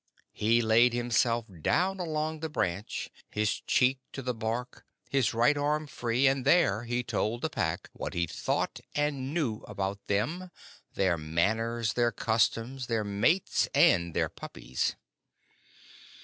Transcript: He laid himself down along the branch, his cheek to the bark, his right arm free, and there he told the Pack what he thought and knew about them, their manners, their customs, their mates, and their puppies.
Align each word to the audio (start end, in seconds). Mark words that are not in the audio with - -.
He 0.31 0.63
laid 0.63 0.93
himself 0.93 1.45
down 1.61 1.99
along 1.99 2.39
the 2.39 2.49
branch, 2.49 3.11
his 3.29 3.61
cheek 3.67 3.99
to 4.13 4.23
the 4.23 4.33
bark, 4.33 4.83
his 5.11 5.31
right 5.35 5.55
arm 5.55 5.85
free, 5.85 6.25
and 6.25 6.43
there 6.43 6.85
he 6.85 7.03
told 7.03 7.43
the 7.43 7.51
Pack 7.51 7.87
what 7.93 8.15
he 8.15 8.25
thought 8.25 8.79
and 8.95 9.31
knew 9.31 9.57
about 9.67 10.07
them, 10.07 10.49
their 10.95 11.19
manners, 11.19 11.93
their 11.93 12.11
customs, 12.11 12.87
their 12.87 13.03
mates, 13.03 13.69
and 13.75 14.15
their 14.15 14.27
puppies. 14.27 14.95